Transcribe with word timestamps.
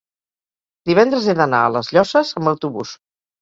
divendres 0.89 1.27
he 1.27 1.35
d'anar 1.41 1.59
a 1.67 1.69
les 1.75 1.93
Llosses 1.99 2.33
amb 2.41 2.53
autobús. 2.55 2.97